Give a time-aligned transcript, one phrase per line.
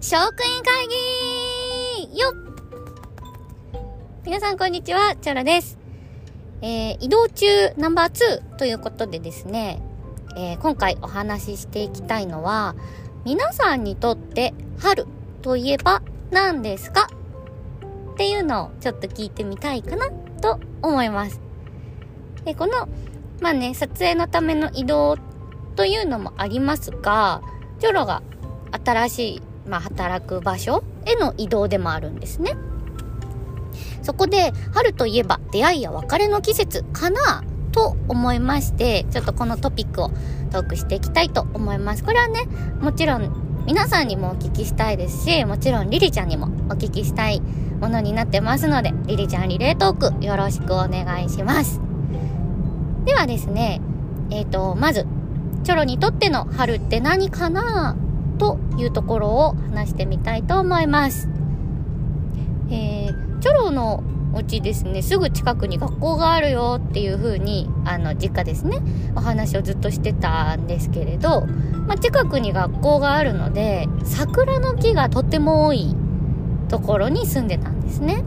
[0.00, 0.86] 職員会
[2.06, 2.32] 議よっ
[4.24, 5.76] 皆さんこんにちは、チョロです。
[6.62, 9.82] えー、移動中ナンバー2ということでですね、
[10.36, 12.76] えー、今回お話ししていきたいのは、
[13.24, 15.06] 皆さんにとって春
[15.42, 17.08] といえば何ですか？
[18.14, 21.40] っていうのをちょっと聞いてみたいかなと思います。
[22.44, 22.88] で、この、
[23.40, 25.16] まあね、撮影のための移動
[25.74, 27.42] というのもありますが、
[27.80, 28.22] ジョロが
[28.84, 32.52] 新しい、まあ、働く場所への移動でもあるんですね。
[34.02, 40.10] そこで、春といえば出会いや別れの季節かなと思いまして、ちょっとこのトピックを
[40.50, 42.04] トークしていきたいと思います。
[42.04, 42.46] これはね、
[42.80, 47.40] もちろん皆さんにもお聞きしたいですし、もちろんリリちゃんにもお聞きしたい
[47.80, 51.80] ものになってますので、リリちゃんリレートークよろしくお願いします。
[53.04, 53.80] ではですね、
[54.30, 55.06] えっ、ー、と、まず、
[55.64, 57.94] チョロにとっての春って何かな
[58.38, 61.28] というところを話してみたいと思います。
[62.70, 68.80] えー、チョロのお家ですね、すぐ近くに学校があるよっていう風に、あの、実家ですね、
[69.16, 71.46] お話をずっとしてたんですけれど、
[71.86, 75.96] まあ、近くに学校があるので、桜の木がとっても多い
[76.68, 78.22] ところに住んでたんですね。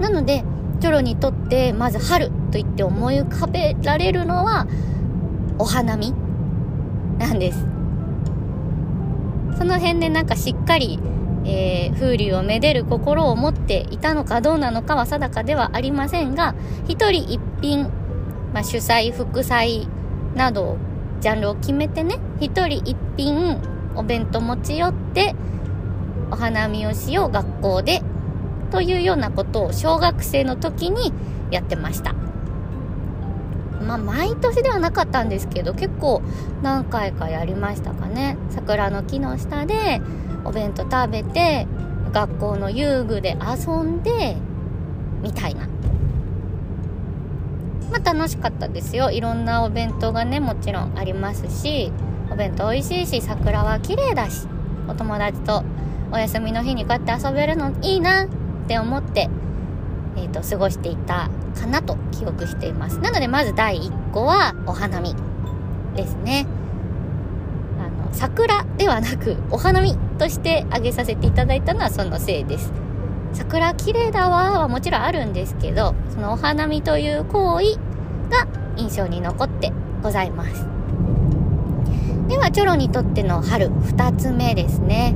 [0.00, 0.44] なので、
[0.80, 4.66] チョロにとってまず春と言って思い浮かべられるのは
[5.58, 6.12] お花見
[7.18, 7.71] なんです。
[9.56, 10.98] その辺でなんかしっかり、
[11.44, 16.54] えー、風流をめでる心を持っていたのかどうなのかは定かではありませんが、
[16.88, 17.90] 一人一品、
[18.52, 19.86] まあ、主催、副菜
[20.34, 20.76] など、
[21.20, 23.60] ジャンルを決めてね、一人一品
[23.94, 25.34] お弁当持ち寄って、
[26.30, 28.02] お花見をしよう学校で、
[28.70, 31.12] というようなことを小学生の時に
[31.50, 32.14] やってました。
[33.82, 36.22] まあ、毎年ではなかったんですけど、結構
[36.62, 38.36] 何回かやりましたかね。
[38.50, 40.00] 桜の木の下で
[40.44, 41.66] お弁当食べて、
[42.12, 44.36] 学校の遊具で遊んで、
[45.22, 45.66] みたいな。
[47.90, 49.10] まあ楽しかったですよ。
[49.10, 51.92] いろんなお弁当がね、もちろんありますし、
[52.30, 54.46] お弁当美味しいし、桜は綺麗だし、
[54.88, 55.62] お友達と
[56.10, 58.28] お休みの日にこうやって遊べるのいいなっ
[58.68, 59.28] て思って、
[60.16, 63.00] えっ、ー、と、過ごしていたかなと記憶しています。
[63.00, 65.14] なので、まず第1個はお花見
[65.96, 66.46] ですね。
[67.80, 72.72] あの、桜ではなく、お花見として挙げさせていただいたのはそのせいです。
[73.32, 77.78] 桜綺麗だわはもちろんあるんですけど、そのお花見という行為
[78.30, 78.46] が
[78.76, 80.66] 印象に残ってございます。
[82.28, 85.14] では、チョロにとっての春、2つ目ですね。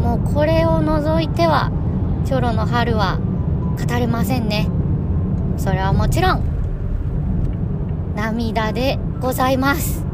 [0.00, 1.70] もうこれを除いては、
[2.24, 3.18] チョロの春は
[3.78, 4.68] 語れませんね。
[5.60, 6.42] それはもちろん、
[8.16, 10.06] 涙でございます。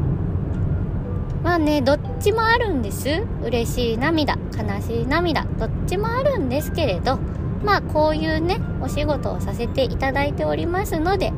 [1.41, 3.23] まあね、どっちもあるんです。
[3.41, 7.17] 嬉しい涙、悲しい涙、どっちもあるんですけれど、
[7.63, 11.31] まあこういうね、お仕事をさせていただいておりますので、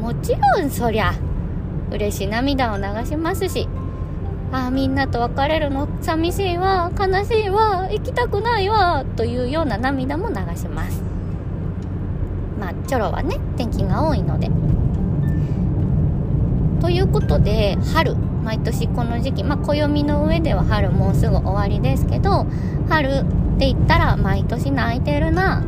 [0.00, 1.12] もちろんそりゃ、
[1.92, 3.68] 嬉しい涙を流しますし、
[4.50, 11.13] ああ、みんなと別れるの寂しいわ、悲しいわ、行きたくないわ、というような涙も流します。
[12.58, 14.50] まあ、チョロはね、天気が多いので。
[16.80, 22.46] ということで、春、毎年この時期、まあ、暦の上では春もうすぐ終わりですけど、
[22.88, 23.24] 春っ
[23.58, 25.62] て言ったら毎年泣いてるな、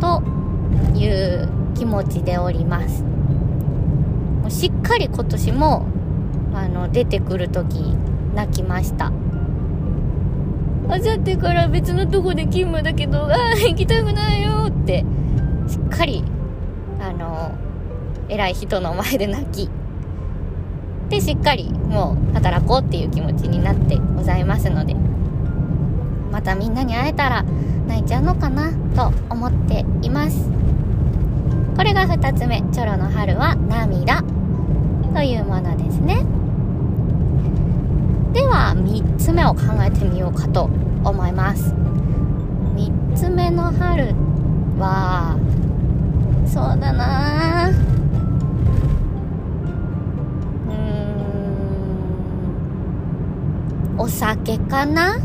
[0.00, 0.22] と
[0.94, 3.02] いう気持ちでおります。
[3.02, 5.86] もうしっかり今年も、
[6.54, 7.94] あの、出てくる時
[8.34, 9.12] 泣きました
[10.88, 15.04] あさってから別のとこで勤務だけどああ行きたくないよって
[15.68, 16.24] しっかり
[17.00, 17.52] あの
[18.28, 19.70] 偉い人の前で泣き。
[21.08, 24.96] でしっかりもう働こうっていう気持ちになってございますので。
[26.32, 27.44] またみんなに会えたら
[27.86, 30.50] 泣いちゃうのかなと思っています。
[31.76, 32.62] これが2つ目。
[32.72, 34.22] チョロの春は涙。
[35.14, 36.24] というものですね。
[38.32, 40.70] では3つ目を考えてみようかと
[41.04, 41.74] 思います。
[42.76, 44.14] 3つ目の春
[46.52, 47.70] そうだな。
[47.70, 47.72] う
[53.94, 53.98] ん。
[53.98, 55.18] お酒かな？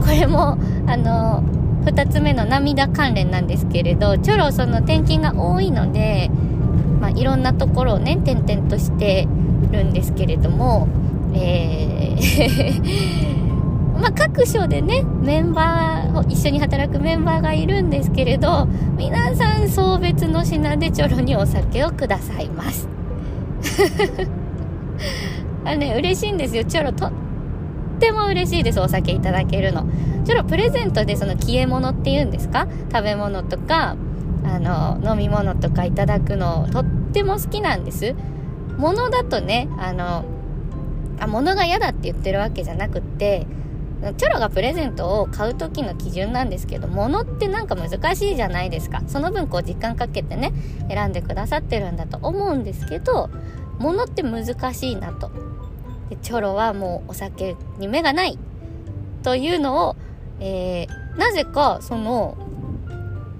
[0.00, 1.42] これもあの
[1.84, 6.30] 2つ目の涙関連なんですけれどチョロその転勤が多いので、
[6.98, 9.28] まあ、いろんなところをね転々として
[9.70, 10.88] るんですけれども、
[11.34, 13.41] えー
[14.02, 18.66] まあ、各所でね、メンバーを、一緒に働くメンバーがいるんですけれど、
[18.96, 22.88] 皆さん送別の品でちょろにお酒をくださいます。
[25.64, 26.64] あね、嬉しいんですよ。
[26.64, 27.12] チョロとっ
[28.00, 29.86] ても嬉しいです、お酒いただけるの。
[30.24, 32.66] ちょろプレゼントでその消え物っていうんですか？
[32.92, 33.94] 食べ物とか、
[34.44, 38.16] あの、飲み物とかいただくの、とっても好きなんです。
[38.78, 40.24] 物だとね、あの、
[41.20, 43.46] あ、物が嫌だって言ってるわけじゃなくって、
[44.16, 49.02] チョロがプレゼントを買う時の基準なんですけど、物ってなんか難しいじゃないですか。
[49.06, 50.52] その分こう時間かけてね、
[50.88, 53.30] 選んでくださってるんだと思うんですけど、
[53.78, 55.30] 物って難しいなと。
[56.10, 58.38] でチョロはもうお酒に目がない
[59.22, 59.96] というのを、
[60.40, 62.36] えー、なぜかその、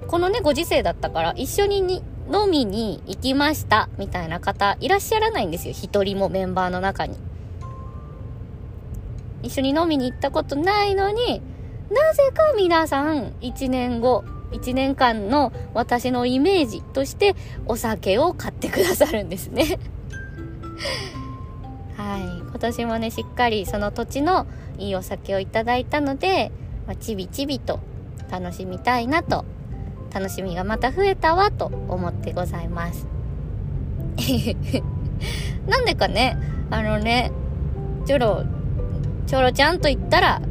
[0.07, 5.73] このね、ご時世だったから一緒にに飲みに行きましたみたいな方いらっしゃらないんですよ。
[5.73, 7.17] 一人もメンバーの中に。
[9.43, 11.41] 一緒に飲みに行ったことないのに、
[11.91, 17.35] なぜか皆さん1年後、1年間の私のイメージとして
[17.67, 19.79] お酒を買ってくださるんですね
[21.97, 22.21] はい。
[22.39, 24.47] 今年もね、しっかりその土地の
[24.77, 26.51] いいお酒をいただいたので、
[26.87, 27.79] まあ、ちびちびと
[28.31, 29.45] 楽しみたいなと、
[30.13, 33.07] 楽しみがまた増えたわと思ってございます。
[35.67, 36.37] なんでかね、
[36.69, 37.31] あのね、
[38.05, 38.43] ちょろ、
[39.33, 40.43] チョロちゃんと言ったら、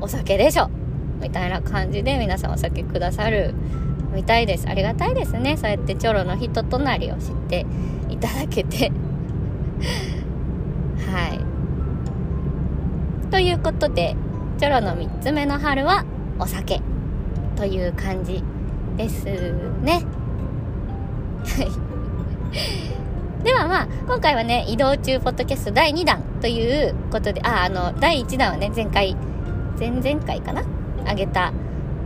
[0.00, 0.70] お酒でしょ
[1.20, 3.52] みたいな感じで皆さんお酒くださる
[4.14, 4.66] みたいです。
[4.66, 5.58] ありがたいですね。
[5.58, 7.66] そうやってチョロの人となりを知って
[8.08, 8.90] いただけて
[11.06, 11.34] は
[13.26, 13.30] い。
[13.30, 14.16] ということで、
[14.56, 16.06] チョロの3つ目の春は
[16.38, 16.80] お酒
[17.56, 18.42] という感じ
[18.96, 19.26] です
[19.82, 20.00] ね。
[21.44, 21.68] はい。
[23.44, 29.14] ではまあ、今回はね、移動中ポッドキャスト第2弾ということで、あ、あの、第1弾はね、前回、
[29.78, 30.64] 前々回かな？
[31.06, 31.52] あげた、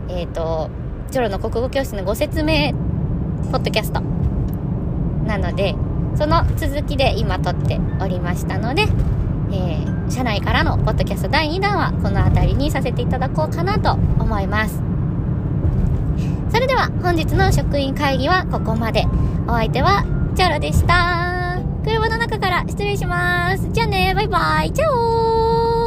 [0.09, 0.69] えっ、ー、と、
[1.11, 2.73] チョロの国語教室のご説明、
[3.53, 4.01] ポッドキャスト。
[5.25, 5.75] なので、
[6.17, 14.81] その続きで今撮っておりましたので、えー、社内からのポッドキャスト第2弾はこの辺りにさせていただこうかなと思います。
[16.51, 19.05] それでは本日の職員会議はここまで。
[19.47, 20.03] お相手は
[20.35, 21.59] チャロでした。
[21.83, 23.67] 車の中から失礼します。
[23.71, 24.71] じゃあね、バイバイ。
[24.71, 25.78] チャオー